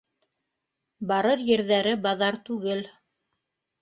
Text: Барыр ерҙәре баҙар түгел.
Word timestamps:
Барыр 1.11 1.45
ерҙәре 1.51 1.93
баҙар 2.07 2.39
түгел. 2.49 2.83